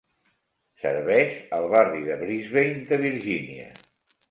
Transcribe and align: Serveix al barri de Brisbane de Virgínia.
Serveix 0.85 1.35
al 1.59 1.67
barri 1.75 2.03
de 2.09 2.17
Brisbane 2.23 2.83
de 2.91 3.01
Virgínia. 3.07 3.71